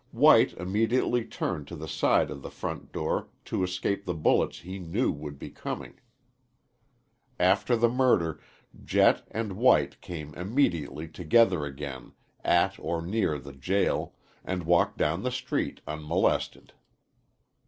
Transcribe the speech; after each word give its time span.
White 0.13 0.53
immediately 0.53 1.23
turned 1.23 1.67
to 1.67 1.75
the 1.75 1.87
side 1.87 2.31
of 2.31 2.41
the 2.41 2.49
front 2.49 2.91
door 2.91 3.27
to 3.45 3.61
escape 3.63 4.03
the 4.03 4.15
bullets 4.15 4.61
he 4.61 4.79
knew 4.79 5.11
would 5.11 5.37
be 5.37 5.51
coming. 5.51 5.99
After 7.39 7.75
the 7.75 7.87
murder 7.87 8.41
Jett 8.83 9.21
and 9.29 9.53
White 9.57 10.01
came 10.01 10.33
immediately 10.33 11.07
together 11.07 11.65
again 11.67 12.13
at 12.43 12.79
or 12.79 13.03
near 13.03 13.37
the 13.37 13.53
jail 13.53 14.15
and 14.43 14.63
walked 14.65 14.97
down 14.97 15.21
the 15.21 15.29
street 15.29 15.81
unmolested. 15.87 16.73